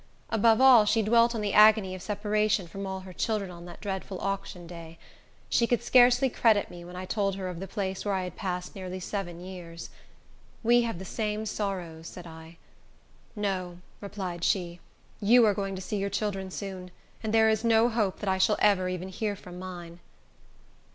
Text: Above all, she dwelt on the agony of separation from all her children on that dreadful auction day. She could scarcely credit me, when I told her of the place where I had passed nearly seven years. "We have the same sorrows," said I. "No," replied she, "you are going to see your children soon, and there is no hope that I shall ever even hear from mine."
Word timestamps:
Above 0.31 0.59
all, 0.59 0.83
she 0.83 1.03
dwelt 1.03 1.35
on 1.35 1.41
the 1.41 1.53
agony 1.53 1.93
of 1.93 2.01
separation 2.01 2.67
from 2.67 2.87
all 2.87 3.01
her 3.01 3.13
children 3.13 3.51
on 3.51 3.65
that 3.65 3.79
dreadful 3.79 4.19
auction 4.19 4.65
day. 4.65 4.97
She 5.47 5.67
could 5.67 5.83
scarcely 5.83 6.27
credit 6.27 6.71
me, 6.71 6.83
when 6.83 6.95
I 6.95 7.05
told 7.05 7.35
her 7.35 7.47
of 7.47 7.59
the 7.59 7.67
place 7.67 8.03
where 8.03 8.15
I 8.15 8.23
had 8.23 8.35
passed 8.35 8.73
nearly 8.73 8.99
seven 8.99 9.39
years. 9.45 9.91
"We 10.63 10.81
have 10.81 10.97
the 10.97 11.05
same 11.05 11.45
sorrows," 11.45 12.07
said 12.07 12.25
I. 12.25 12.57
"No," 13.35 13.77
replied 13.99 14.43
she, 14.43 14.79
"you 15.21 15.45
are 15.45 15.53
going 15.53 15.75
to 15.75 15.81
see 15.83 15.97
your 15.97 16.09
children 16.09 16.49
soon, 16.49 16.89
and 17.21 17.31
there 17.31 17.51
is 17.51 17.63
no 17.63 17.87
hope 17.87 18.21
that 18.21 18.29
I 18.29 18.39
shall 18.39 18.57
ever 18.57 18.89
even 18.89 19.09
hear 19.09 19.35
from 19.35 19.59
mine." 19.59 19.99